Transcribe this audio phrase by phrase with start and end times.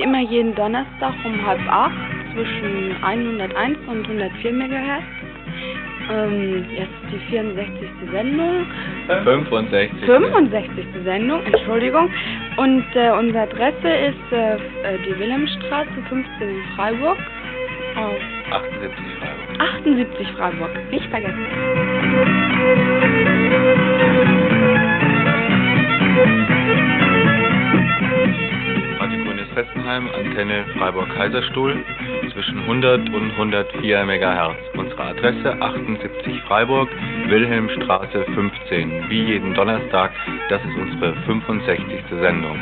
[0.00, 1.92] Wie immer jeden Donnerstag um halb acht
[2.32, 5.02] zwischen 101 und 104 MHz.
[6.10, 7.86] Ähm, jetzt die 64.
[8.10, 8.64] Sendung.
[9.08, 9.90] 65.
[10.06, 10.86] 65.
[11.04, 12.08] Sendung, Entschuldigung.
[12.56, 14.58] Und äh, unsere Adresse ist äh, äh,
[15.06, 17.18] die Wilhelmstraße 15 in Freiburg.
[17.94, 19.60] Äh, 78 Freiburg.
[19.60, 21.44] 78 Freiburg, nicht vergessen.
[26.20, 26.79] Radio
[29.60, 31.84] Grünes Fessenheim, Antenne Freiburg-Kaiserstuhl
[32.32, 34.56] zwischen 100 und 104 MHz.
[34.76, 36.88] Unsere Adresse 78 Freiburg,
[37.28, 39.10] Wilhelmstraße 15.
[39.10, 40.12] Wie jeden Donnerstag,
[40.48, 41.80] das ist unsere 65.
[42.22, 42.58] Sendung.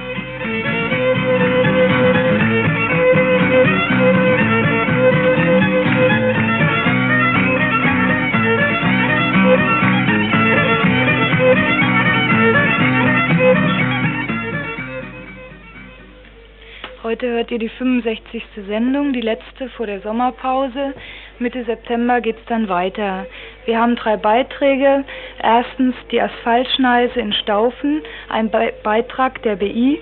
[17.19, 18.45] Heute hört ihr die 65.
[18.69, 20.95] Sendung, die letzte vor der Sommerpause.
[21.41, 23.27] Mitte September geht's dann weiter.
[23.65, 25.03] Wir haben drei Beiträge.
[25.43, 29.99] Erstens die Asphaltschneise in Staufen, ein Be Beitrag der BI.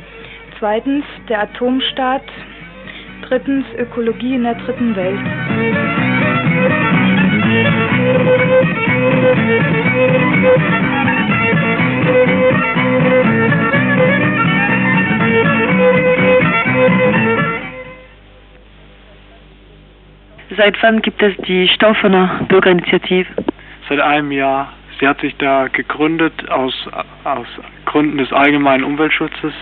[0.59, 2.25] Zweitens der Atomstaat.
[3.23, 5.19] Drittens Ökologie in der dritten Welt.
[20.57, 23.29] Seit wann gibt es die Staufener Bürgerinitiative?
[23.89, 24.73] Seit einem Jahr.
[24.99, 26.89] Sie hat sich da gegründet aus,
[27.25, 27.47] aus
[27.85, 29.53] Gründen des allgemeinen Umweltschutzes.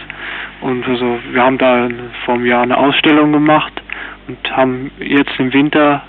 [0.61, 1.89] Und also wir haben da
[2.25, 3.73] vor einem Jahr eine Ausstellung gemacht
[4.29, 6.03] und haben jetzt im Winter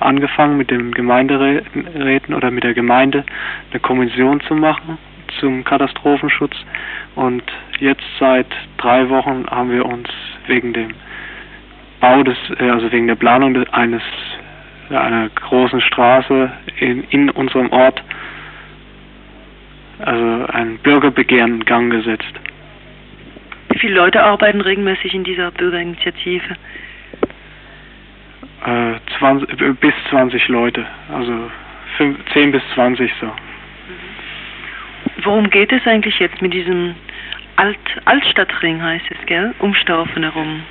[0.00, 3.24] angefangen mit den Gemeinderäten oder mit der Gemeinde
[3.70, 4.98] eine Kommission zu machen
[5.40, 6.54] zum Katastrophenschutz.
[7.14, 7.42] Und
[7.78, 8.46] jetzt seit
[8.78, 10.08] drei Wochen haben wir uns
[10.46, 10.94] wegen dem
[12.00, 14.02] Bau des, äh, also wegen der Planung eines
[14.90, 18.02] einer großen Straße in, in unserem Ort,
[20.00, 22.34] also ein Bürgerbegehren in Gang gesetzt.
[23.70, 26.56] Wie viele Leute arbeiten regelmäßig in dieser Bürgerinitiative?
[28.66, 31.50] Äh, 20, bis 20 Leute, also
[31.96, 33.30] 5, 10 bis 20 so.
[35.18, 36.94] Worum geht es eigentlich jetzt mit diesem
[37.56, 39.54] Alt Altstadtring, heißt es, gell?
[39.58, 40.62] Um Staufen herum.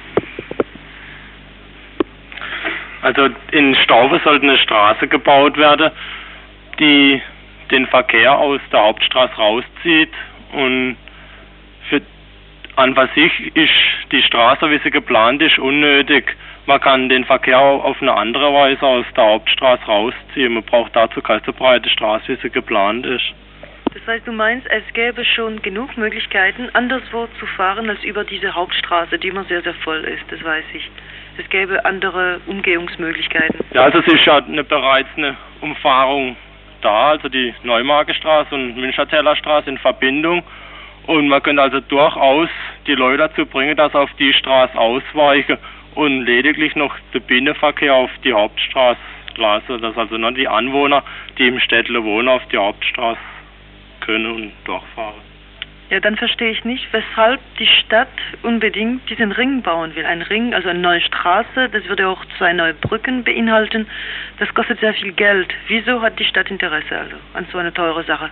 [3.02, 5.92] Also in Staufe sollte eine Straße gebaut werden,
[6.80, 7.22] die
[7.72, 10.12] den Verkehr aus der Hauptstraße rauszieht
[10.52, 10.98] und
[11.90, 12.02] für
[12.76, 13.72] an was sich ist
[14.12, 16.36] die Straße, wie sie geplant ist, unnötig.
[16.68, 20.54] Man kann den Verkehr auf eine andere Weise aus der Hauptstraße rausziehen.
[20.54, 23.34] Man braucht dazu keine so breite Straße, wie sie geplant ist.
[23.94, 28.54] Das heißt, du meinst, es gäbe schon genug Möglichkeiten, anderswo zu fahren als über diese
[28.56, 30.90] Hauptstraße, die immer sehr, sehr voll ist, das weiß ich.
[31.38, 33.60] Es gäbe andere Umgehungsmöglichkeiten.
[33.74, 36.38] Ja, also es ist ja eine, bereits eine Umfahrung
[36.82, 40.44] da, also die Neumarkestraße und Münstertäler Straße in Verbindung.
[41.08, 42.50] Und man könnte also durchaus
[42.88, 45.58] die Leute dazu bringen, dass sie auf die Straße ausweichen
[45.96, 49.00] und lediglich noch den Binnenverkehr auf die Hauptstraße
[49.36, 51.04] lassen, dass also nur die Anwohner,
[51.38, 53.20] die im Städtle wohnen, auf die Hauptstraße
[54.02, 55.22] können und durchfahren.
[55.92, 58.08] Ja, dann verstehe ich nicht, weshalb die Stadt
[58.44, 60.06] unbedingt diesen Ring bauen will.
[60.06, 63.86] Ein Ring, also eine neue Straße, das würde auch zwei neue Brücken beinhalten.
[64.40, 65.54] Das kostet sehr viel Geld.
[65.68, 68.30] Wieso hat die Stadt Interesse also an so eine teure Sache?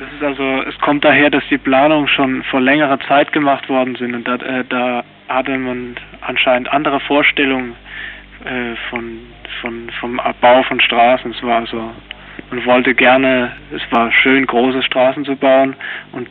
[0.00, 3.94] Das ist also, es kommt daher, dass die Planungen schon vor längerer Zeit gemacht worden
[3.94, 7.76] sind und da, äh, da hatte man anscheinend andere Vorstellungen
[8.44, 9.20] äh, von,
[9.60, 11.30] von, vom Bau von Straßen.
[11.30, 11.92] Es war also,
[12.50, 15.74] man wollte gerne, es war schön, große Straßen zu bauen
[16.12, 16.28] und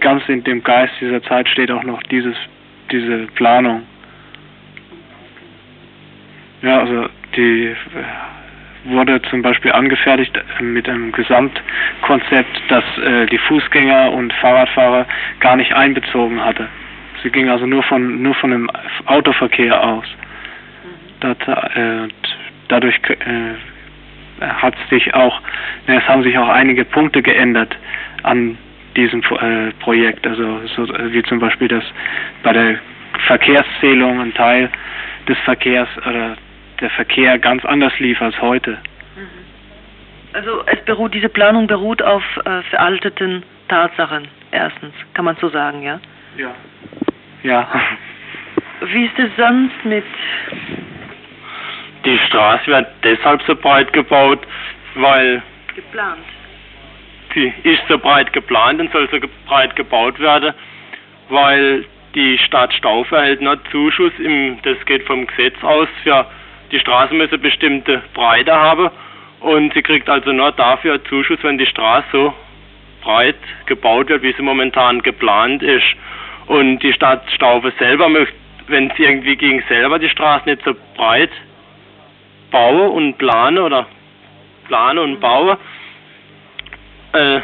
[0.00, 2.36] ganz in dem Geist dieser Zeit steht auch noch dieses,
[2.90, 3.82] diese Planung.
[6.62, 7.74] Ja, also die äh,
[8.84, 15.06] wurde zum Beispiel angefertigt mit einem Gesamtkonzept, das äh, die Fußgänger und Fahrradfahrer
[15.40, 16.68] gar nicht einbezogen hatte.
[17.22, 18.70] Sie ging also nur von nur von dem
[19.06, 20.04] Autoverkehr aus.
[21.20, 21.36] Das,
[21.74, 22.08] äh,
[22.68, 23.54] dadurch äh,
[24.62, 25.40] hat sich auch,
[25.86, 27.76] es haben sich auch einige Punkte geändert
[28.22, 28.56] an
[28.96, 30.26] diesem äh, Projekt.
[30.26, 31.84] Also so, wie zum Beispiel, dass
[32.42, 32.78] bei der
[33.26, 34.70] Verkehrszählung ein Teil
[35.28, 36.36] des Verkehrs oder
[36.80, 38.78] der Verkehr ganz anders lief als heute.
[40.32, 45.82] Also es beruht, diese Planung beruht auf äh, veralteten Tatsachen, erstens, kann man so sagen,
[45.82, 46.00] ja?
[46.36, 46.54] Ja.
[47.42, 47.68] Ja.
[48.80, 50.04] Wie ist es sonst mit
[52.04, 54.40] Die Straße wird deshalb so breit gebaut,
[54.94, 55.42] weil
[55.74, 56.18] geplant?
[57.34, 60.54] sie ist so breit geplant und soll so breit gebaut werden,
[61.28, 61.84] weil
[62.14, 66.26] die Stadt Staufe erhält noch Zuschuss, im, das geht vom Gesetz aus, für
[66.70, 68.90] die Straße müsse bestimmte Breite haben
[69.40, 72.34] und sie kriegt also nur dafür Zuschuss, wenn die Straße so
[73.02, 73.36] breit
[73.66, 75.84] gebaut wird, wie sie momentan geplant ist.
[76.46, 78.34] Und die Stadt Staufe selber möchte,
[78.68, 81.30] wenn sie irgendwie gegen selber die Straße nicht so breit
[82.54, 83.86] baue und plane oder
[84.68, 85.58] plane und baue,
[87.12, 87.40] äh,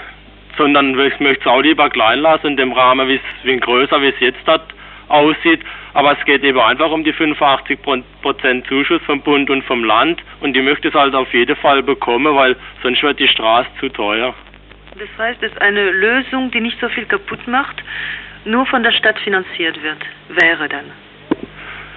[0.56, 4.06] sondern ich möchte es auch lieber klein lassen, in dem Rahmen, wie es größer, wie
[4.06, 4.72] es jetzt dort
[5.08, 5.62] aussieht.
[5.94, 7.80] Aber es geht eben einfach um die 85
[8.22, 11.82] Prozent Zuschuss vom Bund und vom Land und die möchte es halt auf jeden Fall
[11.82, 12.54] bekommen, weil
[12.84, 14.32] sonst wird die Straße zu teuer.
[14.96, 17.82] Das heißt, es ist eine Lösung, die nicht so viel kaputt macht,
[18.44, 19.98] nur von der Stadt finanziert wird,
[20.28, 20.92] wäre dann.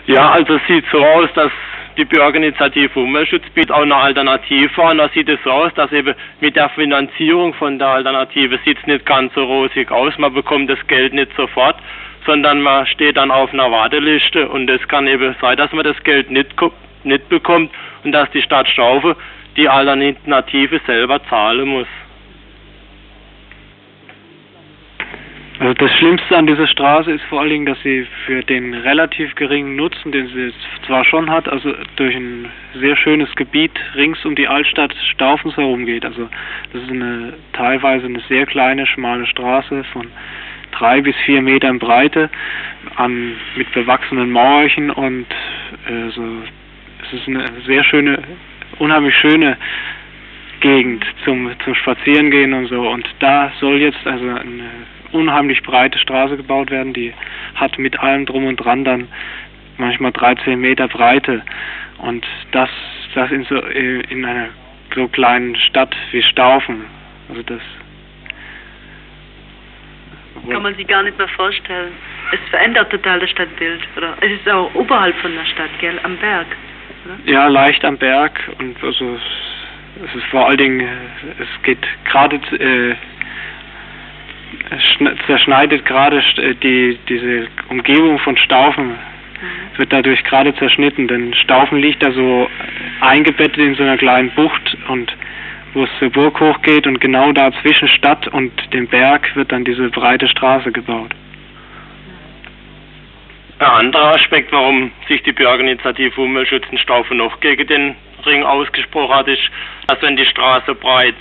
[0.07, 1.51] Ja, also es sieht so aus, dass
[1.97, 4.97] die Bürgerinitiative Umweltschutz bietet auch eine Alternative an.
[4.97, 8.87] Da sieht es so aus, dass eben mit der Finanzierung von der Alternative sieht es
[8.87, 10.17] nicht ganz so rosig aus.
[10.17, 11.77] Man bekommt das Geld nicht sofort,
[12.25, 16.01] sondern man steht dann auf einer Warteliste und es kann eben sein, dass man das
[16.03, 16.49] Geld nicht,
[17.03, 17.71] nicht bekommt
[18.03, 19.15] und dass die Stadt Staufe
[19.55, 21.87] die Alternative selber zahlen muss.
[25.59, 29.35] Also das Schlimmste an dieser Straße ist vor allen Dingen, dass sie für den relativ
[29.35, 30.51] geringen Nutzen, den sie
[30.87, 35.85] zwar schon hat, also durch ein sehr schönes Gebiet rings um die Altstadt Staufens herum
[35.85, 36.05] geht.
[36.05, 36.27] Also
[36.73, 40.07] das ist eine teilweise eine sehr kleine, schmale Straße von
[40.71, 42.31] drei bis vier Metern Breite
[42.95, 45.27] an mit bewachsenen Mauerchen und
[45.87, 48.23] äh, es ist eine sehr schöne,
[48.79, 49.57] unheimlich schöne
[50.61, 54.69] Gegend zum zum Spazierengehen und so und da soll jetzt also eine
[55.13, 57.13] unheimlich breite Straße gebaut werden, die
[57.55, 59.07] hat mit allem drum und dran dann
[59.77, 61.41] manchmal 13 Meter Breite
[61.99, 62.69] und das
[63.15, 64.49] das in so in einer
[64.95, 66.85] so kleinen Stadt wie Staufen,
[67.29, 67.61] also das
[70.49, 71.93] kann man sich gar nicht mehr vorstellen.
[72.31, 74.15] Es verändert total das Stadtbild, oder?
[74.21, 76.47] Es ist auch oberhalb von der Stadt, gell, am Berg,
[77.05, 77.31] oder?
[77.31, 79.17] Ja, leicht am Berg und also
[80.03, 80.87] es ist vor allen Dingen,
[81.39, 82.95] es geht gerade äh,
[85.27, 89.77] zerschneidet gerade äh, die diese Umgebung von Staufen mhm.
[89.77, 92.49] wird dadurch gerade zerschnitten, denn Staufen liegt da so
[93.01, 95.15] eingebettet in so einer kleinen Bucht und
[95.73, 99.65] wo es zur Burg hochgeht und genau da zwischen Stadt und dem Berg wird dann
[99.65, 101.11] diese breite Straße gebaut.
[103.59, 107.95] Ein anderer Aspekt, warum sich die Bürgerinitiative Umweltschutz in Staufe noch gegen den
[108.25, 109.41] Ring ausgesprochen hat, ist,
[109.87, 111.15] dass wenn die Straße breit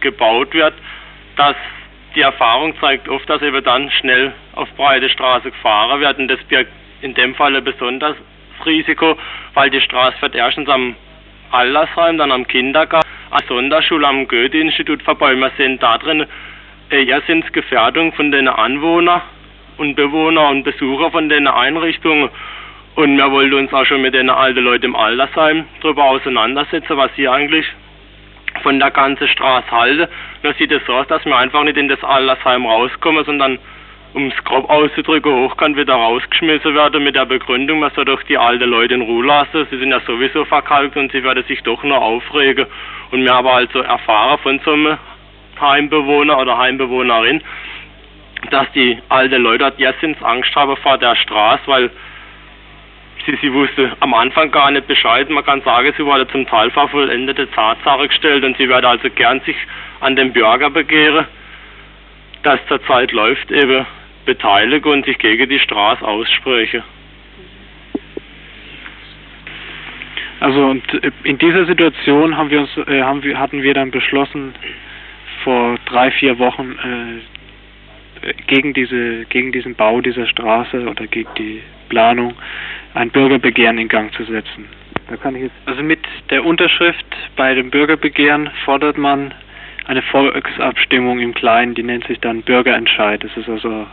[0.00, 0.74] gebaut wird,
[1.36, 1.56] dass
[2.14, 6.42] die Erfahrung zeigt oft, dass eben dann schnell auf breite Straße gefahren wird und das
[6.44, 6.72] birgt
[7.02, 8.16] in dem Fall ein besonderes
[8.66, 9.16] Risiko,
[9.54, 10.96] weil die Straße wird erstens am
[11.50, 15.34] Altersheim, dann am Kindergarten, an Sonderschule, am Goethe-Institut vorbei.
[15.34, 16.26] Wir sehen da drin
[16.90, 19.22] äh, erstens Gefährdung von den Anwohnern
[19.78, 22.28] und Bewohner und Besucher von den Einrichtungen.
[22.96, 27.10] Und wir wollten uns auch schon mit den alten Leuten im Altersheim darüber auseinandersetzen, was
[27.16, 27.66] sie eigentlich
[28.60, 30.08] von der ganzen Straße halten.
[30.42, 33.58] Da sieht es so aus, dass wir einfach nicht in das Altersheim rauskommen, sondern
[34.12, 38.36] um es grob auszudrücken, hochkant wieder rausgeschmissen werden mit der Begründung, man soll doch die
[38.36, 39.66] alten Leute in Ruhe lassen.
[39.70, 42.66] Sie sind ja sowieso verkalkt und sie werden sich doch nur aufregen.
[43.12, 44.98] Und wir haben also erfahren von so einem
[45.60, 47.42] Heimbewohner oder Heimbewohnerin,
[48.50, 51.90] dass die alten Leute jetzt ins Angst haben vor der Straße, weil
[53.26, 55.28] sie, sie wusste am Anfang gar nicht Bescheid.
[55.30, 59.08] Man kann sagen, sie wurde zum Teil vor vollendete Tatsache gestellt und sie werde also
[59.10, 59.56] gern sich
[60.00, 61.26] an den Bürger begehren,
[62.42, 63.86] dass zurzeit läuft, eben
[64.24, 66.82] beteilige und sich gegen die Straße ausspreche.
[70.40, 70.82] Also und
[71.24, 74.54] in dieser Situation haben wir uns, äh, haben wir, hatten wir dann beschlossen,
[75.44, 77.22] vor drei, vier Wochen
[78.22, 82.34] äh, gegen diese, gegen diesen Bau dieser Straße oder gegen die Planung
[82.94, 84.66] ein Bürgerbegehren in Gang zu setzen.
[85.08, 87.04] Da kann ich jetzt also mit der Unterschrift
[87.36, 89.34] bei dem Bürgerbegehren fordert man
[89.86, 93.24] eine Volksabstimmung im Kleinen, die nennt sich dann Bürgerentscheid.
[93.24, 93.86] Das ist also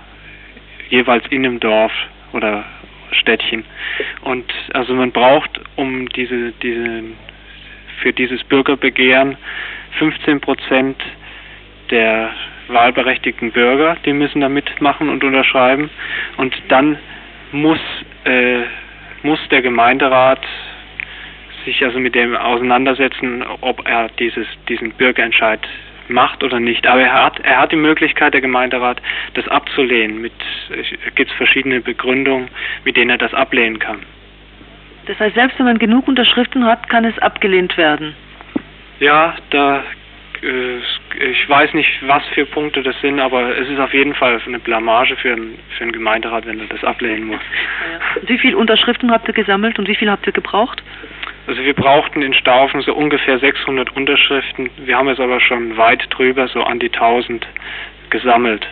[0.90, 1.92] jeweils in einem Dorf
[2.34, 2.66] oder
[3.12, 3.64] Städtchen.
[4.22, 7.04] Und also man braucht, um diese, diese
[8.02, 9.38] für dieses Bürgerbegehren
[9.98, 11.02] 15 Prozent
[11.90, 12.32] der
[12.68, 15.90] wahlberechtigten Bürger, die müssen da mitmachen und unterschreiben.
[16.36, 16.98] Und dann
[17.52, 17.80] muss,
[18.26, 18.64] äh,
[19.24, 20.46] muss der Gemeinderat
[21.66, 25.60] sich also mit dem auseinandersetzen, ob er dieses, diesen Bürgerentscheid
[26.08, 26.88] macht oder nicht.
[26.88, 29.02] Aber er hat, er hat die Möglichkeit, der Gemeinderat,
[29.34, 30.22] das abzulehnen.
[30.22, 30.34] Mit
[31.16, 32.50] gibt es verschiedene Begründungen,
[32.86, 34.00] mit denen er das ablehnen kann.
[35.08, 38.16] Das heißt, selbst wenn man genug Unterschriften hat, kann es abgelehnt werden.
[39.00, 39.84] Ja, da
[41.20, 44.60] ich weiß nicht, was für Punkte das sind, aber es ist auf jeden Fall eine
[44.60, 47.42] Blamage für einen, für einen Gemeinderat, wenn er das ablehnen muss.
[48.24, 50.82] Wie viele Unterschriften habt ihr gesammelt und wie viel habt ihr gebraucht?
[51.48, 54.70] Also wir brauchten in Staufen so ungefähr 600 Unterschriften.
[54.78, 57.48] Wir haben jetzt aber schon weit drüber, so an die 1000
[58.10, 58.66] gesammelt.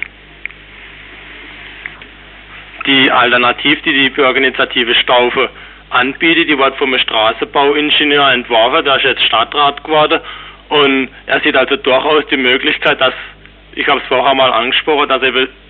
[2.85, 5.49] Die Alternativ, die die Bürgerinitiative Staufe
[5.89, 10.21] anbietet, die wird vom Straßenbauingenieur entworfen, der ist jetzt Stadtrat geworden
[10.69, 13.13] und er sieht also durchaus die Möglichkeit, dass,
[13.75, 15.21] ich habe es vorher mal angesprochen, dass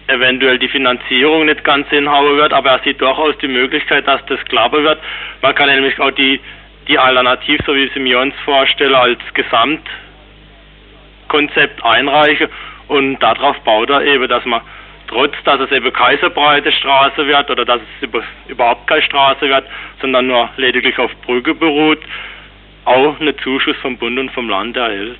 [0.07, 4.39] eventuell die Finanzierung nicht ganz hinhauen wird, aber er sieht durchaus die Möglichkeit, dass das
[4.45, 4.99] klappen wird.
[5.41, 6.39] Man kann nämlich auch die
[6.87, 12.47] die Alternativ, so wie sie mir uns vorstellen, als Gesamtkonzept einreichen
[12.87, 14.61] und darauf baut er eben, dass man
[15.07, 18.09] trotz, dass es eben keine so breite Straße wird oder dass es
[18.47, 19.65] überhaupt keine Straße wird,
[20.01, 21.99] sondern nur lediglich auf Brücke beruht,
[22.85, 25.19] auch einen Zuschuss vom Bund und vom Land erhält.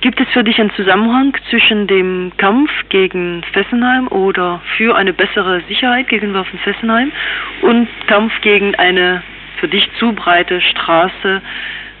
[0.00, 5.60] Gibt es für dich einen Zusammenhang zwischen dem Kampf gegen Fessenheim oder für eine bessere
[5.68, 7.12] Sicherheit gegenüber von Fessenheim
[7.60, 9.22] und Kampf gegen eine
[9.60, 11.40] für dich zu breite Straße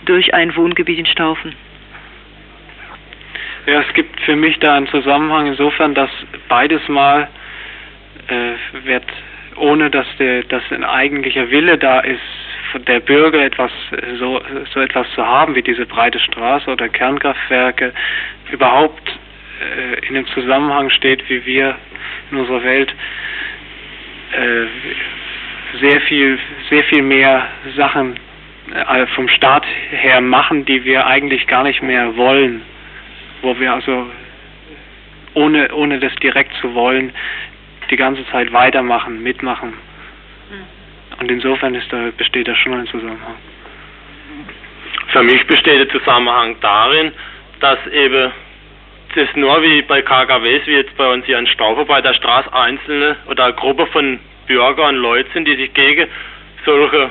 [0.04, 1.54] durch ein Wohngebiet in Staufen?
[3.66, 6.10] Ja, es gibt für mich da einen Zusammenhang insofern, dass
[6.48, 7.28] beides Mal
[8.26, 9.04] äh, wird,
[9.54, 12.18] ohne dass, der, dass ein eigentlicher Wille da ist,
[12.78, 13.70] der Bürger etwas
[14.18, 14.40] so,
[14.72, 17.92] so etwas zu haben wie diese breite Straße oder Kernkraftwerke,
[18.50, 19.18] überhaupt
[19.60, 21.76] äh, in dem Zusammenhang steht, wie wir
[22.30, 22.94] in unserer Welt
[24.32, 24.66] äh,
[25.80, 26.38] sehr viel,
[26.68, 28.16] sehr viel mehr Sachen
[28.74, 32.62] äh, vom Staat her machen, die wir eigentlich gar nicht mehr wollen,
[33.42, 34.06] wo wir also
[35.34, 37.12] ohne, ohne das direkt zu wollen,
[37.90, 39.74] die ganze Zeit weitermachen, mitmachen.
[41.20, 43.36] Und insofern da, besteht da schon ein Zusammenhang.
[45.08, 47.12] Für mich besteht der Zusammenhang darin,
[47.60, 48.32] dass eben
[49.14, 52.52] das nur wie bei KKWs, wie jetzt bei uns hier in Staufer bei der Straße
[52.52, 56.08] einzelne oder eine Gruppe von Bürger und Leute sind, die sich gegen
[56.64, 57.10] solche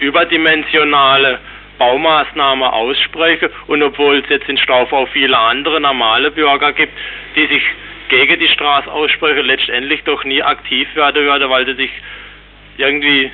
[0.00, 1.38] überdimensionale
[1.78, 6.92] Baumaßnahmen aussprechen und obwohl es jetzt in Stauf auch viele andere normale Bürger gibt,
[7.36, 7.62] die sich
[8.08, 11.90] gegen die Straße aussprechen, letztendlich doch nie aktiv werden würden, weil sie sich
[12.78, 13.30] irgendwie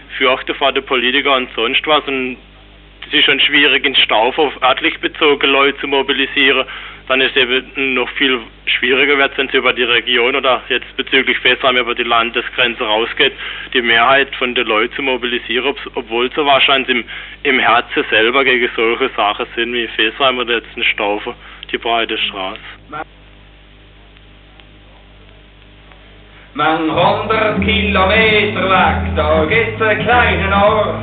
[0.74, 2.04] den Politikern und sonst was.
[2.06, 2.36] Und
[3.06, 6.66] es ist schon schwierig in Stauf auf örtlich bezogene Leute zu mobilisieren.
[7.06, 10.96] Dann ist es eben noch viel schwieriger wird, wenn es über die Region oder jetzt
[10.96, 13.34] bezüglich Festheim über die Landesgrenze rausgeht,
[13.74, 17.04] die Mehrheit von den Leuten zu mobilisieren, obwohl sie wahrscheinlich im,
[17.42, 21.34] im Herzen selber gegen solche Sachen sind wie Festheim oder jetzt ein Staufe,
[21.70, 22.60] die breite Straße.
[26.56, 30.94] Man hundert Kilometer weg, da gibt's einen kleinen Ort.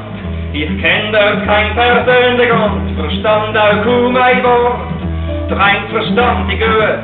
[0.54, 4.92] Ich kenn dort kein persönlich und verstand auch kaum ein Wort
[5.50, 7.04] rein verstandige,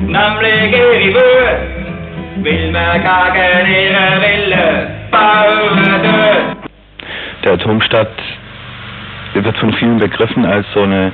[0.00, 6.56] nämlich ihre Wut, will man gegen ihre Wille bauen
[7.44, 8.16] Der Atomstadt
[9.34, 11.12] wird von vielen begriffen als so eine,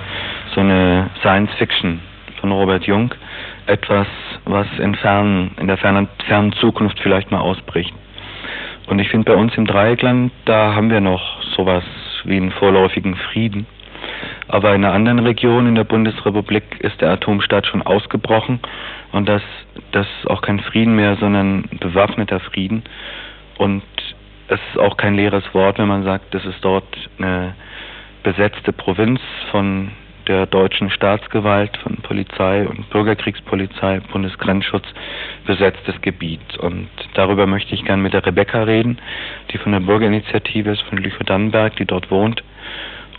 [0.54, 2.00] so eine Science Fiction
[2.40, 3.12] von Robert Jung.
[3.66, 4.06] Etwas,
[4.44, 7.94] was in, fernen, in der fernen, fernen Zukunft vielleicht mal ausbricht.
[8.86, 11.84] Und ich finde, bei uns im Dreieckland, da haben wir noch sowas
[12.24, 13.66] wie einen vorläufigen Frieden.
[14.48, 18.60] Aber in einer anderen Region in der Bundesrepublik ist der Atomstaat schon ausgebrochen
[19.12, 19.42] und das,
[19.92, 22.82] das ist auch kein Frieden mehr, sondern bewaffneter Frieden.
[23.56, 23.82] Und
[24.48, 26.84] es ist auch kein leeres Wort, wenn man sagt, das ist dort
[27.18, 27.54] eine
[28.22, 29.20] besetzte Provinz
[29.50, 29.92] von
[30.26, 34.84] der deutschen Staatsgewalt, von Polizei und Bürgerkriegspolizei, Bundesgrenzschutz
[35.46, 36.56] besetztes Gebiet.
[36.58, 38.98] Und darüber möchte ich gerne mit der Rebecca reden,
[39.52, 42.42] die von der Bürgerinitiative ist, von Lüchow-Dannenberg, die dort wohnt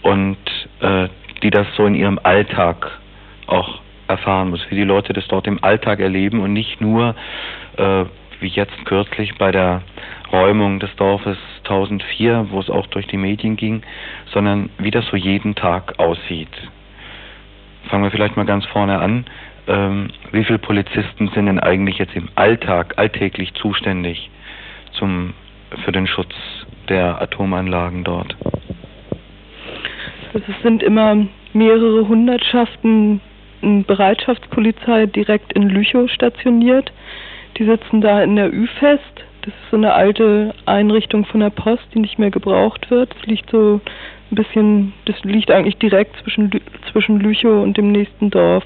[0.02, 0.38] und
[0.82, 1.08] äh,
[1.44, 2.92] die das so in ihrem Alltag
[3.48, 7.16] auch erfahren muss, wie die Leute das dort im Alltag erleben und nicht nur
[7.78, 8.06] äh,
[8.40, 9.82] wie jetzt kürzlich bei der
[10.32, 13.82] Räumung des Dorfes 1004, wo es auch durch die Medien ging,
[14.32, 16.50] sondern wie das so jeden Tag aussieht.
[17.90, 19.26] Fangen wir vielleicht mal ganz vorne an.
[19.68, 24.30] Ähm, wie viele Polizisten sind denn eigentlich jetzt im Alltag, alltäglich zuständig
[24.94, 25.34] zum,
[25.84, 26.34] für den Schutz
[26.90, 28.36] der Atomanlagen dort?
[30.34, 33.22] Also es sind immer mehrere Hundertschaften
[33.62, 36.92] Bereitschaftspolizei direkt in Lüchow stationiert.
[37.58, 39.24] Die sitzen da in der Ü-Fest.
[39.46, 43.14] Das ist so eine alte Einrichtung von der Post, die nicht mehr gebraucht wird.
[43.14, 43.80] Das liegt so
[44.32, 46.50] ein bisschen, das liegt eigentlich direkt zwischen,
[46.92, 48.64] zwischen Lüchow und dem nächsten Dorf.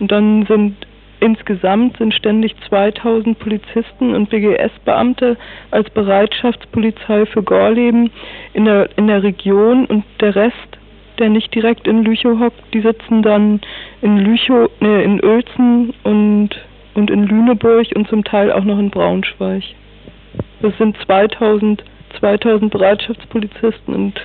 [0.00, 0.74] Und dann sind
[1.20, 5.36] insgesamt sind ständig 2000 Polizisten und BGS-Beamte
[5.70, 8.10] als Bereitschaftspolizei für Gorleben
[8.52, 10.76] in der, in der Region und der Rest
[11.18, 13.60] der nicht direkt in Lüchow hockt, die sitzen dann
[14.02, 16.50] in Lüchow, ne, in Uelzen und,
[16.94, 19.62] und in Lüneburg und zum Teil auch noch in Braunschweig.
[20.62, 21.84] Das sind 2000,
[22.18, 24.20] 2000 Bereitschaftspolizisten und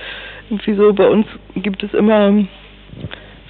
[0.50, 1.26] irgendwie so bei uns
[1.56, 2.32] gibt es immer,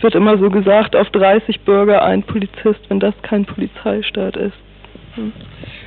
[0.00, 4.57] wird immer so gesagt, auf 30 Bürger ein Polizist, wenn das kein Polizeistaat ist.
[5.14, 5.33] Hm.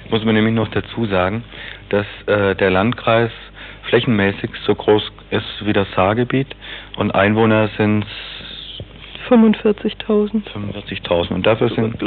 [0.09, 1.43] Muss man nämlich noch dazu sagen,
[1.89, 3.31] dass äh, der Landkreis
[3.89, 6.47] flächenmäßig so groß ist wie das Saargebiet
[6.97, 8.05] und Einwohner sind
[9.29, 10.43] 45.000.
[10.53, 11.97] 45.000 und dafür sind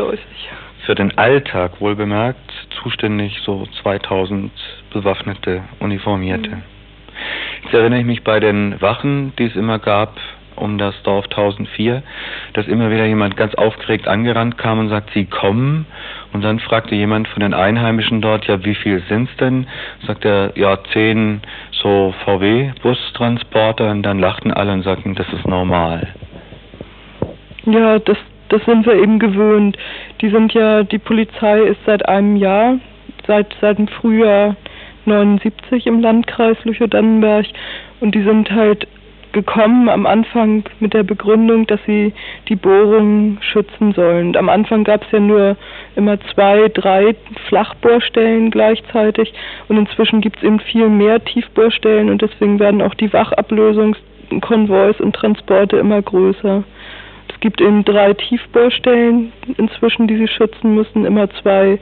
[0.89, 2.51] für den Alltag wohlbemerkt
[2.83, 4.51] zuständig so 2000
[4.91, 6.49] bewaffnete Uniformierte.
[6.49, 6.63] Mhm.
[7.65, 10.17] Jetzt erinnere ich mich bei den Wachen, die es immer gab,
[10.57, 12.03] um das Dorf 1004,
[12.55, 15.87] dass immer wieder jemand ganz aufgeregt angerannt kam und sagt, Sie kommen.
[16.33, 19.67] Und dann fragte jemand von den Einheimischen dort, ja, wie viel sind's denn?
[20.07, 23.91] Sagt er, ja, zehn so VW-Bustransporter.
[23.91, 26.09] Und dann lachten alle und sagten, das ist normal.
[27.69, 28.17] Ja, das,
[28.49, 29.77] das sind wir eben gewöhnt.
[30.23, 32.79] Die sind ja, die Polizei ist seit einem Jahr,
[33.27, 34.57] seit, seit dem Frühjahr
[35.05, 37.47] 79 im Landkreis Lüchow-Dannenberg
[38.01, 38.89] und die sind halt
[39.33, 42.15] gekommen am Anfang mit der Begründung, dass sie
[42.49, 44.35] die Bohrungen schützen sollen.
[44.35, 45.57] Am Anfang gab es ja nur
[45.95, 47.15] immer zwei, drei
[47.49, 49.35] Flachbohrstellen gleichzeitig
[49.69, 55.15] und inzwischen gibt es eben viel mehr Tiefbohrstellen und deswegen werden auch die Wachablösungskonvois und
[55.15, 56.65] Transporte immer größer.
[57.39, 61.79] Es gibt eben drei Tiefbohrstellen inzwischen, die sie schützen müssen, immer zwei,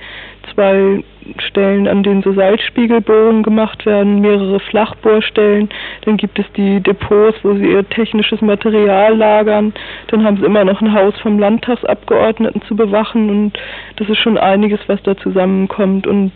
[0.53, 1.03] zwei
[1.49, 5.71] Stellen, an denen so Salzspiegelbohrungen gemacht werden, mehrere Flachbohrstellen.
[6.05, 9.73] Dann gibt es die Depots, wo sie ihr technisches Material lagern.
[10.09, 13.59] Dann haben sie immer noch ein Haus vom Landtagsabgeordneten zu bewachen und
[13.97, 16.07] das ist schon einiges, was da zusammenkommt.
[16.07, 16.33] Und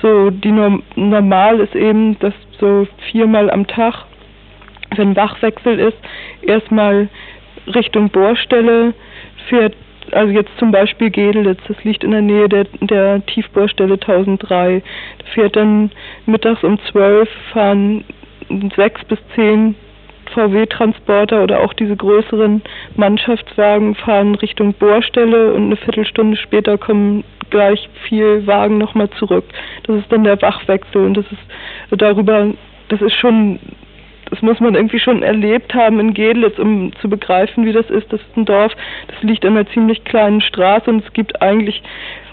[0.00, 4.06] so die Norm normal ist eben, dass so viermal am Tag,
[4.96, 5.98] wenn Wachwechsel ist,
[6.40, 7.10] erstmal
[7.66, 8.94] Richtung Bohrstelle
[9.48, 9.74] fährt,
[10.12, 14.82] also jetzt zum Beispiel Gedelitz, das liegt in der Nähe der, der Tiefbohrstelle 1003.
[15.18, 15.90] Da fährt dann
[16.26, 18.04] mittags um 12 fahren
[18.76, 19.74] sechs bis zehn
[20.34, 22.62] VW-Transporter oder auch diese größeren
[22.96, 29.44] Mannschaftswagen fahren Richtung Bohrstelle und eine Viertelstunde später kommen gleich vier Wagen nochmal zurück.
[29.84, 32.50] Das ist dann der Wachwechsel und das ist darüber,
[32.88, 33.58] das ist schon
[34.34, 38.12] das muss man irgendwie schon erlebt haben in Gedlitz, um zu begreifen, wie das ist.
[38.12, 38.72] Das ist ein Dorf,
[39.06, 41.80] das liegt an einer ziemlich kleinen Straße und es gibt eigentlich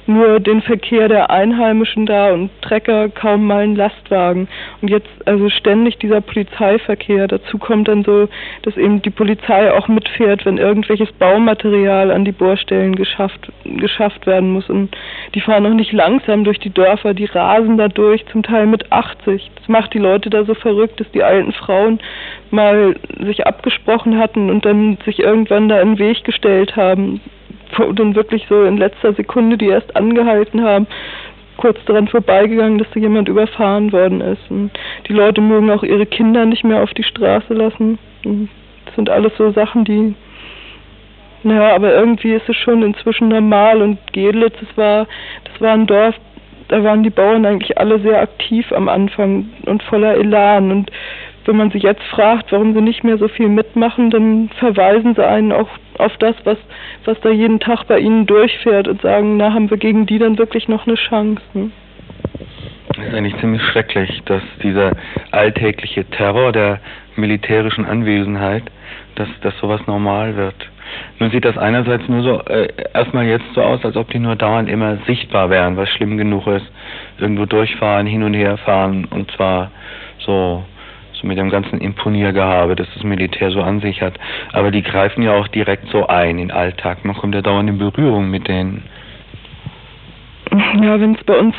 [0.07, 4.47] nur den Verkehr der Einheimischen da und Trecker kaum mal einen Lastwagen.
[4.81, 7.27] Und jetzt also ständig dieser Polizeiverkehr.
[7.27, 8.27] Dazu kommt dann so,
[8.63, 14.51] dass eben die Polizei auch mitfährt, wenn irgendwelches Baumaterial an die Bohrstellen geschafft, geschafft werden
[14.51, 14.69] muss.
[14.69, 14.95] Und
[15.35, 18.91] die fahren auch nicht langsam durch die Dörfer, die rasen da durch, zum Teil mit
[18.91, 19.51] 80.
[19.55, 21.99] Das macht die Leute da so verrückt, dass die alten Frauen
[22.49, 27.21] mal sich abgesprochen hatten und dann sich irgendwann da in den Weg gestellt haben
[27.93, 30.87] dann wirklich so in letzter Sekunde, die erst angehalten haben,
[31.57, 34.49] kurz daran vorbeigegangen, dass da jemand überfahren worden ist.
[34.49, 34.71] Und
[35.07, 37.99] die Leute mögen auch ihre Kinder nicht mehr auf die Straße lassen.
[38.25, 38.49] Und
[38.85, 40.15] das sind alles so Sachen, die
[41.43, 45.07] naja, aber irgendwie ist es schon inzwischen normal und Gedlitz, das war,
[45.45, 46.15] das war ein Dorf,
[46.67, 50.91] da waren die Bauern eigentlich alle sehr aktiv am Anfang und voller Elan und
[51.45, 55.25] wenn man sich jetzt fragt, warum sie nicht mehr so viel mitmachen, dann verweisen sie
[55.25, 56.57] einen auch auf das, was,
[57.05, 60.37] was da jeden Tag bei ihnen durchfährt und sagen, na, haben wir gegen die dann
[60.37, 61.41] wirklich noch eine Chance?
[61.53, 61.71] Ne?
[62.95, 64.91] Das ist eigentlich ziemlich schrecklich, dass dieser
[65.31, 66.79] alltägliche Terror der
[67.15, 68.63] militärischen Anwesenheit,
[69.15, 70.55] dass, dass sowas normal wird.
[71.19, 74.35] Nun sieht das einerseits nur so äh, erstmal jetzt so aus, als ob die nur
[74.35, 76.65] dauernd immer sichtbar wären, was schlimm genug ist.
[77.17, 79.71] Irgendwo durchfahren, hin und her fahren und zwar so
[80.25, 80.63] so
[81.23, 84.19] mit dem ganzen Imponiergehabe, das das Militär so an sich hat.
[84.53, 87.05] Aber die greifen ja auch direkt so ein in den Alltag.
[87.05, 88.83] Man kommt ja dauernd in Berührung mit denen.
[90.81, 91.55] Ja, wenn es bei uns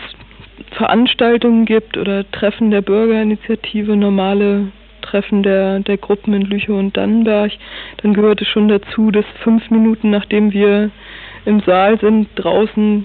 [0.72, 4.68] Veranstaltungen gibt oder Treffen der Bürgerinitiative, normale
[5.02, 7.52] Treffen der, der Gruppen in Lüchow und Dannenberg,
[7.98, 10.90] dann gehört es schon dazu, dass fünf Minuten nachdem wir
[11.44, 13.04] im Saal sind, draußen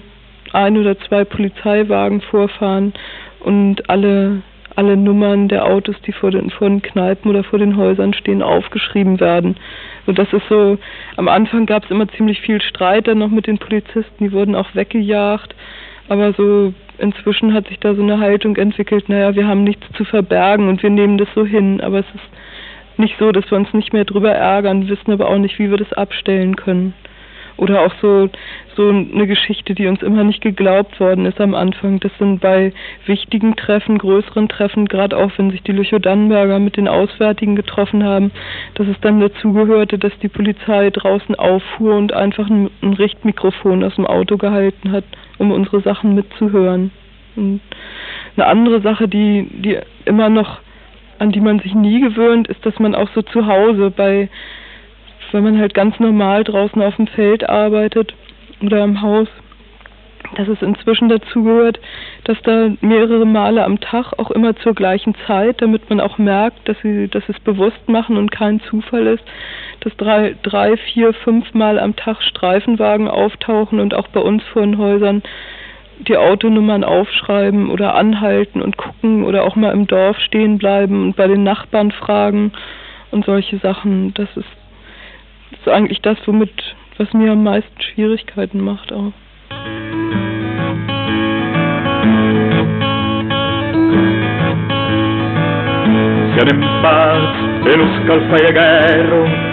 [0.52, 2.94] ein oder zwei Polizeiwagen vorfahren
[3.40, 4.42] und alle
[4.78, 8.42] alle Nummern der Autos, die vor den, vor den Kneipen oder vor den Häusern stehen,
[8.42, 9.56] aufgeschrieben werden.
[10.06, 10.78] So, das ist so,
[11.16, 14.54] am Anfang gab es immer ziemlich viel Streit dann noch mit den Polizisten, die wurden
[14.54, 15.52] auch weggejagt.
[16.08, 20.04] Aber so inzwischen hat sich da so eine Haltung entwickelt, naja, wir haben nichts zu
[20.04, 21.80] verbergen und wir nehmen das so hin.
[21.80, 25.38] Aber es ist nicht so, dass wir uns nicht mehr drüber ärgern, wissen aber auch
[25.38, 26.94] nicht, wie wir das abstellen können.
[27.58, 28.30] Oder auch so,
[28.76, 31.98] so eine Geschichte, die uns immer nicht geglaubt worden ist am Anfang.
[31.98, 32.72] Das sind bei
[33.04, 38.30] wichtigen Treffen, größeren Treffen, gerade auch wenn sich die Lüchow-Dannenberger mit den Auswärtigen getroffen haben,
[38.76, 43.96] dass es dann dazugehörte, dass die Polizei draußen auffuhr und einfach ein, ein Richtmikrofon aus
[43.96, 45.04] dem Auto gehalten hat,
[45.38, 46.92] um unsere Sachen mitzuhören.
[47.34, 47.60] Und
[48.36, 50.60] eine andere Sache, die, die immer noch,
[51.18, 54.28] an die man sich nie gewöhnt, ist, dass man auch so zu Hause bei,
[55.32, 58.14] wenn man halt ganz normal draußen auf dem Feld arbeitet
[58.62, 59.28] oder im Haus,
[60.36, 61.80] dass es inzwischen dazu gehört,
[62.24, 66.68] dass da mehrere Male am Tag auch immer zur gleichen Zeit, damit man auch merkt,
[66.68, 69.24] dass sie, dass es bewusst machen und kein Zufall ist,
[69.80, 74.62] dass drei, drei, vier, fünf Mal am Tag Streifenwagen auftauchen und auch bei uns vor
[74.62, 75.22] den Häusern
[76.00, 81.16] die Autonummern aufschreiben oder anhalten und gucken oder auch mal im Dorf stehen bleiben und
[81.16, 82.52] bei den Nachbarn fragen
[83.10, 84.14] und solche Sachen.
[84.14, 84.46] Das ist,
[85.50, 86.50] das ist eigentlich das, womit,
[86.98, 89.12] was mir am meisten Schwierigkeiten macht auch.
[96.34, 97.34] Siamo in paz
[97.66, 99.48] e lo scalfaiagherro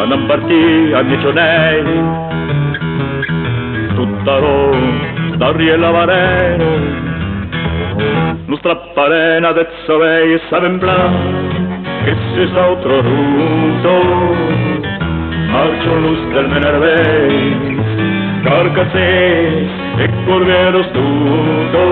[0.00, 1.98] andan partì a Micionelli
[3.94, 4.70] Tuttaro,
[5.36, 6.70] Dariela Vareno,
[8.46, 11.49] nostra parena de savei saben blanc,
[12.04, 13.92] che si sa otro ruto,
[15.50, 16.00] marcio
[16.32, 17.78] del Menervei,
[18.42, 21.82] carcases e corveros tuto,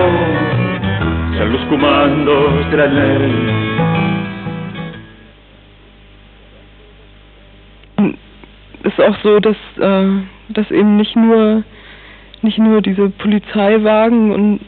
[1.37, 3.59] se los comandos de
[8.83, 10.05] ist auch so, dass, äh,
[10.49, 11.63] dass eben nicht nur
[12.41, 14.59] nicht nur diese Polizeiwagen und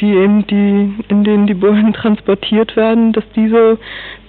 [0.00, 3.78] die eben die, in denen die Bullen transportiert werden, dass diese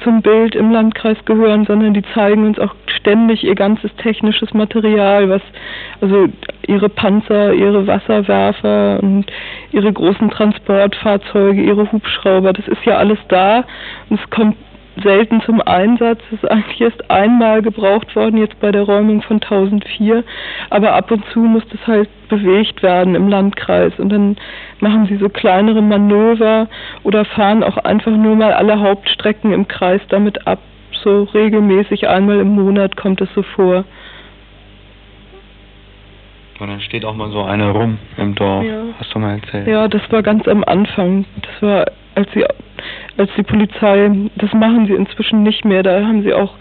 [0.04, 5.30] zum Bild im Landkreis gehören, sondern die zeigen uns auch ständig ihr ganzes technisches Material,
[5.30, 5.41] was
[6.02, 6.28] also
[6.67, 9.26] ihre Panzer, ihre Wasserwerfer und
[9.72, 13.63] ihre großen Transportfahrzeuge, ihre Hubschrauber, das ist ja alles da
[14.10, 14.56] und es kommt
[15.02, 16.20] selten zum Einsatz.
[16.32, 20.24] Es ist eigentlich erst einmal gebraucht worden, jetzt bei der Räumung von 1004.
[20.70, 23.94] Aber ab und zu muss das halt bewegt werden im Landkreis.
[23.98, 24.38] Und dann
[24.80, 26.68] machen sie so kleinere Manöver
[27.04, 30.60] oder fahren auch einfach nur mal alle Hauptstrecken im Kreis damit ab.
[31.04, 33.86] So regelmäßig einmal im Monat kommt es so vor.
[36.60, 38.66] Und dann steht auch mal so einer rum im Dorf.
[38.66, 38.82] Ja.
[39.00, 39.68] Hast du mal erzählt?
[39.68, 41.26] Ja, das war ganz am Anfang.
[41.42, 42.44] Das war, als sie,
[43.17, 45.84] als die Polizei, das machen sie inzwischen nicht mehr.
[45.84, 46.53] Da haben sie auch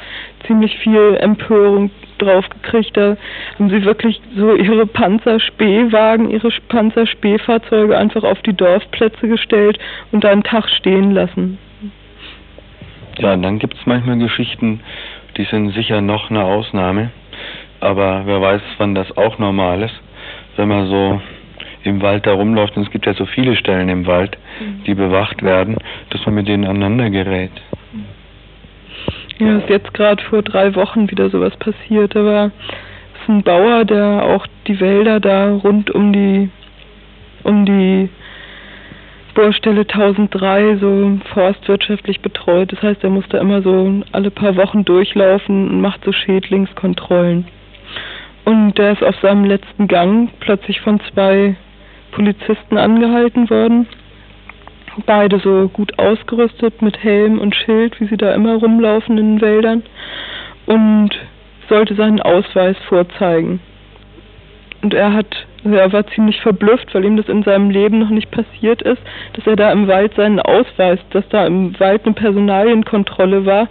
[0.47, 2.97] ziemlich viel Empörung drauf gekriegt.
[2.97, 3.17] Da
[3.59, 9.79] haben sie wirklich so ihre Panzerspähwagen, ihre Panzerspähfahrzeuge einfach auf die Dorfplätze gestellt
[10.13, 11.59] und da einen Tag stehen lassen.
[13.19, 14.81] Ja, und dann gibt es manchmal Geschichten,
[15.37, 17.11] die sind sicher noch eine Ausnahme
[17.81, 19.95] aber wer weiß, wann das auch normal ist,
[20.57, 21.21] wenn man so
[21.87, 24.37] im Wald da rumläuft, und es gibt ja so viele Stellen im Wald,
[24.87, 25.77] die bewacht werden,
[26.11, 27.53] dass man mit denen aneinander gerät.
[29.39, 32.15] Ja, ist jetzt gerade vor drei Wochen wieder sowas passiert.
[32.15, 36.49] Da war ist ein Bauer, der auch die Wälder da rund um die
[37.43, 38.09] um die
[39.35, 42.73] Bohrstelle 1003 so forstwirtschaftlich betreut.
[42.73, 47.47] Das heißt, er muss da immer so alle paar Wochen durchlaufen und macht so Schädlingskontrollen.
[48.45, 51.57] Und der ist auf seinem letzten Gang plötzlich von zwei
[52.17, 53.87] Polizisten angehalten worden.
[55.05, 59.41] Beide so gut ausgerüstet mit Helm und Schild, wie sie da immer rumlaufen in den
[59.43, 59.83] Wäldern.
[60.65, 61.11] Und
[61.69, 63.61] sollte seinen Ausweis vorzeigen.
[64.83, 68.31] Und er hat, er war ziemlich verblüfft, weil ihm das in seinem Leben noch nicht
[68.31, 69.03] passiert ist,
[69.35, 73.69] dass er da im Wald seinen Ausweis, dass da im Wald eine Personalienkontrolle war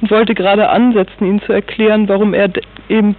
[0.00, 2.50] und wollte gerade ansetzen, ihn zu erklären, warum er
[2.88, 3.14] eben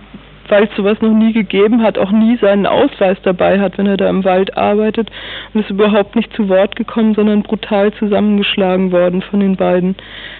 [0.49, 3.97] weil es sowas noch nie gegeben hat, auch nie seinen Ausweis dabei hat, wenn er
[3.97, 5.09] da im Wald arbeitet
[5.53, 9.95] und ist überhaupt nicht zu Wort gekommen, sondern brutal zusammengeschlagen worden von den beiden.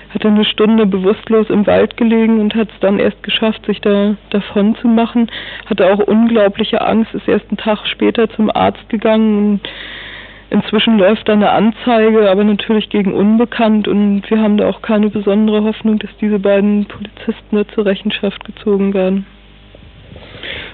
[0.10, 3.82] Hat er eine Stunde bewusstlos im Wald gelegen und hat es dann erst geschafft, sich
[3.82, 5.30] da davon zu machen.
[5.66, 9.70] Hatte auch unglaubliche Angst, ist erst einen Tag später zum Arzt gegangen und
[10.52, 15.10] Inzwischen läuft da eine Anzeige, aber natürlich gegen Unbekannt und wir haben da auch keine
[15.10, 19.26] besondere Hoffnung, dass diese beiden Polizisten da zur Rechenschaft gezogen werden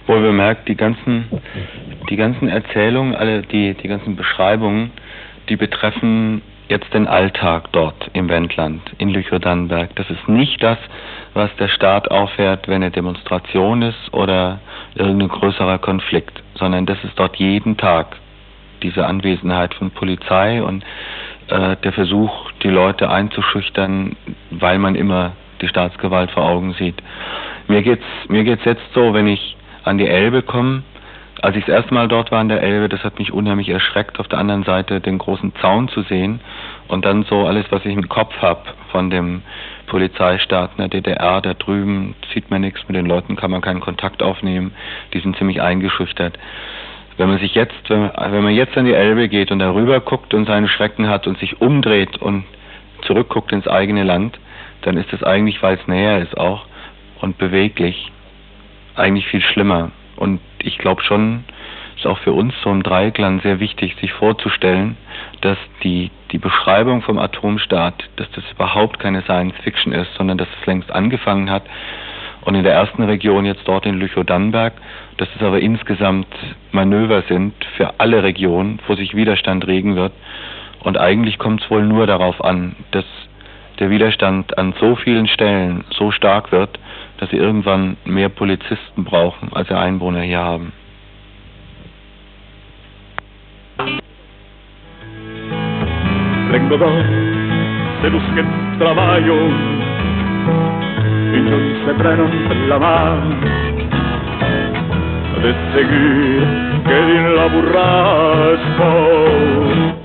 [0.08, 1.26] wohl bemerkt, die ganzen,
[2.10, 4.92] die ganzen Erzählungen, alle die, die ganzen Beschreibungen,
[5.50, 9.94] die betreffen jetzt den Alltag dort im Wendland, in Lüchow-Dannenberg.
[9.96, 10.78] Das ist nicht das,
[11.34, 14.60] was der Staat auffährt, wenn eine Demonstration ist oder
[14.96, 18.16] irgendein größerer Konflikt, sondern das ist dort jeden Tag
[18.82, 20.84] diese Anwesenheit von Polizei und
[21.50, 24.16] äh, der Versuch, die Leute einzuschüchtern,
[24.50, 26.96] weil man immer die Staatsgewalt vor Augen sieht.
[27.68, 30.84] Mir geht's, mir geht's jetzt so, wenn ich an die Elbe komme,
[31.42, 34.20] als ich das erste Mal dort war an der Elbe, das hat mich unheimlich erschreckt,
[34.20, 36.40] auf der anderen Seite den großen Zaun zu sehen
[36.88, 39.42] und dann so alles, was ich im Kopf hab von dem
[39.88, 43.80] Polizeistaat in der DDR, da drüben sieht man nichts, mit den Leuten kann man keinen
[43.80, 44.74] Kontakt aufnehmen,
[45.14, 46.38] die sind ziemlich eingeschüchtert.
[47.18, 50.46] Wenn man sich jetzt, wenn man, jetzt an die Elbe geht und darüber guckt und
[50.46, 52.46] seinen Schrecken hat und sich umdreht und
[53.02, 54.40] zurückguckt ins eigene Land,
[54.82, 56.66] dann ist es eigentlich, weil es näher ist auch
[57.20, 58.12] und beweglich,
[59.02, 59.92] eigentlich viel schlimmer.
[60.16, 61.44] Und ich glaube schon,
[61.98, 64.98] ist auch für uns so im Dreiklang sehr wichtig, sich vorzustellen,
[65.42, 70.48] dass die, die Beschreibung vom Atomstaat, dass das überhaupt keine Science Fiction ist, sondern dass
[70.60, 71.64] es längst angefangen hat.
[72.44, 74.74] Und in der ersten Region jetzt dort in Lüchow-Dannenberg,
[75.18, 76.28] dass es aber insgesamt
[76.72, 80.14] Manöver sind für alle Regionen, wo sich Widerstand regen wird.
[80.84, 83.06] Und eigentlich kommt es wohl nur darauf an, dass
[83.80, 86.80] der Widerstand an so vielen Stellen so stark wird,
[87.22, 90.74] dass sie irgendwann mehr Polizisten brauchen, als sie Einwohner hier haben.
[96.50, 96.92] Vengo da
[98.02, 98.48] se busquen
[98.80, 99.36] traballo
[101.36, 103.00] y no se prenen per la mà
[105.44, 106.44] de seguir
[106.88, 108.92] que din la burrasca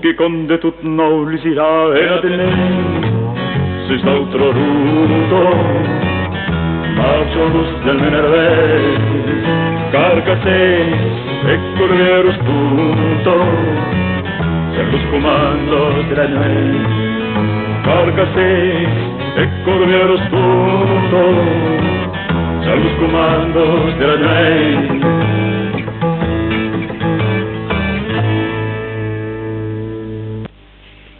[0.02, 1.72] que con de tot nou li irà
[2.14, 2.52] a tenir
[3.86, 6.05] si d'altro ruto Marciodus
[7.86, 9.44] del venerdì
[9.90, 10.94] Carcasses
[11.46, 13.34] e corriero spunto
[14.74, 16.86] Per los comandos de la nuez
[17.84, 18.88] Carcasses
[19.36, 21.20] e corriero spunto
[22.64, 25.45] Per los comandos de la nuez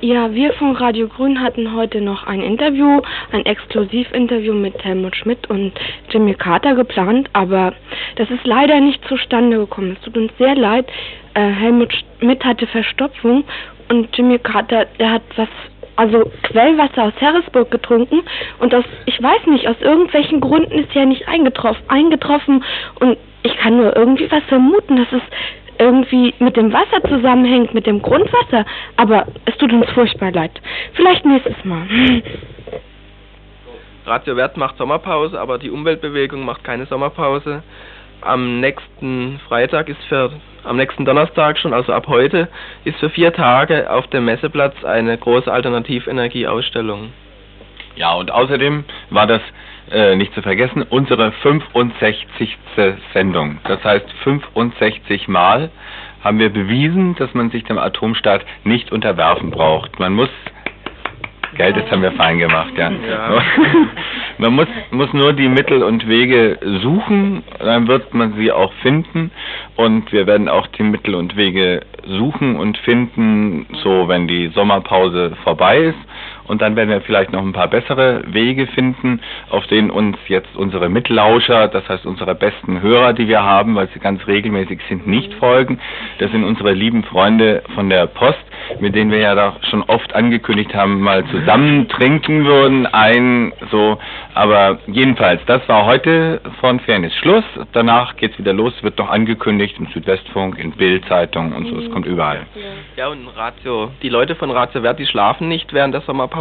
[0.06, 5.50] Ja, wir von Radio Grün hatten heute noch ein Interview, ein Exklusivinterview mit Helmut Schmidt
[5.50, 5.72] und
[6.10, 7.72] Jimmy Carter geplant, aber
[8.14, 9.96] das ist leider nicht zustande gekommen.
[9.98, 10.86] Es tut uns sehr leid.
[11.34, 13.42] Äh, Helmut Schmidt hatte Verstopfung
[13.88, 15.48] und Jimmy Carter, der hat was,
[15.96, 18.22] also Quellwasser aus Harrisburg getrunken
[18.60, 22.62] und aus, ich weiß nicht, aus irgendwelchen Gründen ist er nicht eingetroffen, eingetroffen
[23.00, 25.22] und ich kann nur irgendwie was vermuten, dass es
[25.78, 28.64] irgendwie mit dem Wasser zusammenhängt, mit dem Grundwasser.
[28.96, 30.52] Aber es tut uns furchtbar leid.
[30.94, 31.86] Vielleicht nächstes Mal.
[34.06, 37.64] Radio Wert macht Sommerpause, aber die Umweltbewegung macht keine Sommerpause.
[38.20, 40.30] Am nächsten Freitag ist für,
[40.62, 42.48] am nächsten Donnerstag schon, also ab heute,
[42.84, 47.12] ist für vier Tage auf dem Messeplatz eine große Alternativenergieausstellung.
[47.96, 49.40] Ja, und außerdem war das
[49.90, 52.58] äh, nicht zu vergessen, unsere 65.
[53.14, 53.58] Sendung.
[53.64, 55.70] Das heißt, 65 Mal
[56.22, 59.98] haben wir bewiesen, dass man sich dem Atomstaat nicht unterwerfen braucht.
[59.98, 60.28] Man muss
[61.56, 62.90] Geld, das haben wir fein gemacht, ja.
[62.90, 63.42] ja.
[64.38, 69.30] Man muss, muss nur die Mittel und Wege suchen, dann wird man sie auch finden
[69.76, 75.34] und wir werden auch die Mittel und Wege suchen und finden, so wenn die Sommerpause
[75.42, 75.98] vorbei ist
[76.46, 80.54] und dann werden wir vielleicht noch ein paar bessere Wege finden, auf denen uns jetzt
[80.56, 85.06] unsere Mitlauscher, das heißt unsere besten Hörer, die wir haben, weil sie ganz regelmäßig sind,
[85.06, 85.78] nicht folgen.
[86.18, 88.38] Das sind unsere lieben Freunde von der Post,
[88.80, 93.98] mit denen wir ja da schon oft angekündigt haben, mal zusammen trinken würden, ein so.
[94.34, 97.44] Aber jedenfalls, das war heute von Fairness Schluss.
[97.72, 101.80] Danach geht's wieder los, wird noch angekündigt im Südwestfunk, in Bildzeitung und so.
[101.80, 102.46] Es kommt überall.
[102.96, 106.35] Ja, und Radio, die Leute von Radio Wert, schlafen nicht während der Sommerpause.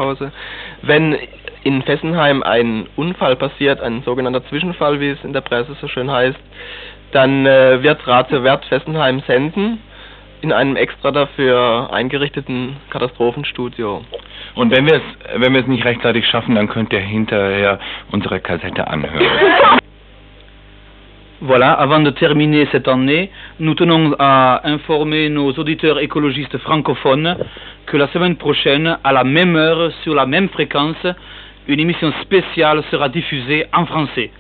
[0.82, 1.18] Wenn
[1.64, 6.12] in Fessenheim ein Unfall passiert, ein sogenannter Zwischenfall, wie es in der Presse so schön
[6.12, 6.40] heißt,
[7.12, 9.80] dann äh, wird Radio Wert Fessenheim senden
[10.42, 14.04] in einem extra dafür eingerichteten Katastrophenstudio.
[14.54, 17.80] Und wenn wir es wenn wir es nicht rechtzeitig schaffen, dann könnt ihr hinterher
[18.12, 19.26] unsere Kassette anhören.
[21.42, 27.36] Voilà, avant de terminer cette année, nous tenons à informer nos auditeurs écologistes francophones
[27.88, 31.06] que la semaine prochaine, à la même heure, sur la même fréquence,
[31.68, 34.32] une émission spéciale sera diffusée en français.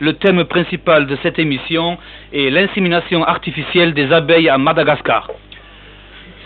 [0.00, 1.96] Le thème principal de cette émission
[2.32, 5.30] est l'insémination artificielle des abeilles à Madagascar.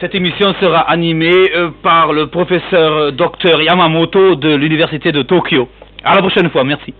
[0.00, 5.70] Cette émission sera animée euh, par le professeur Dr Yamamoto de l'Université de Tokio.
[6.04, 6.92] À la prochaine fois, merci.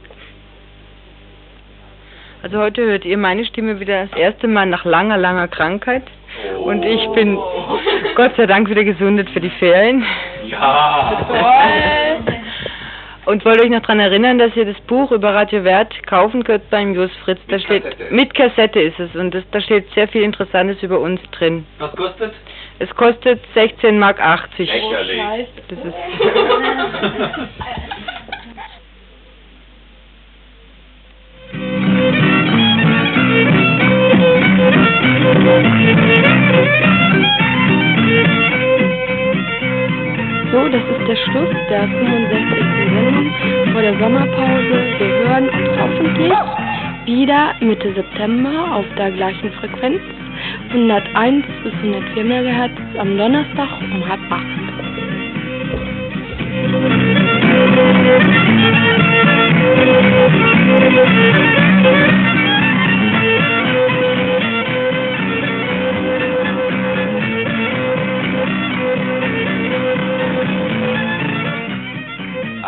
[2.42, 6.04] Also heute hört ihr meine Stimme wieder das erste Mal nach langer, langer Krankheit.
[6.64, 7.36] Und ich bin
[8.14, 10.04] Gott sei Dank wieder gesundet für die Ferien.
[10.46, 11.26] Ja.
[13.26, 16.68] Und wollte euch noch daran erinnern, dass ihr das Buch über Radio Wert kaufen könnt
[16.70, 17.38] beim Jos Fritz.
[17.48, 18.14] Da Mit steht Kassette.
[18.14, 21.66] mit Kassette ist es und das, da steht sehr viel Interessantes über uns drin.
[21.78, 22.32] Was kostet?
[22.78, 24.72] Es kostet 16 Mark 80.
[24.72, 25.48] Lächerlich.
[25.68, 25.94] Das ist
[40.52, 42.58] So, das ist der Schluss der 65.
[42.94, 43.30] Sendung
[43.72, 44.76] vor der Sommerpause.
[44.98, 46.32] Wir hören uns hoffentlich
[47.06, 50.00] wieder Mitte September auf der gleichen Frequenz
[50.70, 54.70] 101 bis 104 MHz am Donnerstag um halb acht.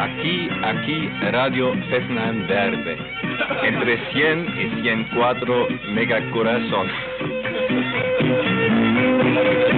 [0.03, 2.97] Aquí, aquí, Radio Fessenheim Verde.
[3.63, 6.89] Entre 100 y 104 megacorazón.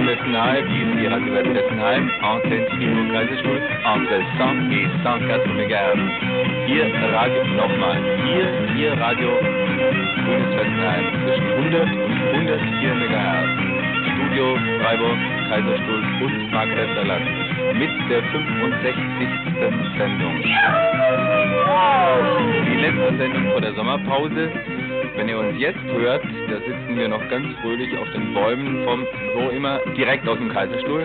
[0.05, 5.99] Fessenheim, ici Radio Verde Fessenheim, antenne Fribourg Kaiserstuhl, entre 100 et 104 MHz.
[6.65, 9.29] Hier Radio, nochmal, hier, hier Radio
[10.57, 13.65] Fessenheim zwischen 100 und 104 MHz.
[14.15, 17.25] Studio Freiburg, Kaiserstuhl und Markgräflerland
[17.77, 18.95] mit der 65.
[19.97, 20.41] Sendung.
[22.65, 24.51] Die letzte Sendung vor der Sommerpause.
[25.15, 29.05] Wenn ihr uns jetzt hört, da sitzen wir noch ganz fröhlich auf den Bäumen vom,
[29.35, 31.03] wo immer, direkt aus dem Kaiserstuhl.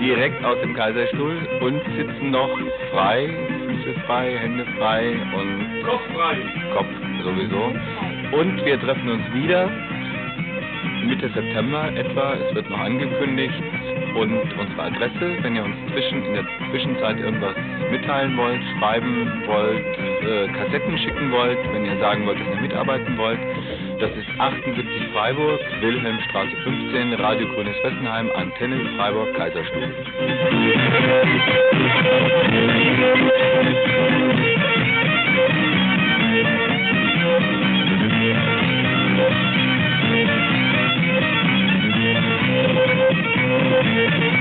[0.00, 2.50] Direkt aus dem Kaiserstuhl und sitzen noch
[2.90, 3.28] frei,
[3.66, 6.36] Füße frei, Hände frei und Kopf frei.
[6.74, 6.88] Kopf
[7.22, 7.72] sowieso.
[8.32, 9.70] Und wir treffen uns wieder
[11.06, 12.34] Mitte September etwa.
[12.34, 13.54] Es wird noch angekündigt.
[14.14, 17.54] Und unsere Adresse, wenn ihr uns zwischen, in der Zwischenzeit irgendwas
[17.90, 19.84] mitteilen wollt, schreiben wollt,
[20.26, 23.38] äh, Kassetten schicken wollt, wenn ihr sagen wollt, dass ihr mitarbeiten wollt,
[24.00, 29.92] das ist 78 Freiburg, Wilhelmstraße 15, Radio Grünes Fessenheim, Antenne Freiburg, Kaiserstuhl.
[43.96, 44.35] Thank you.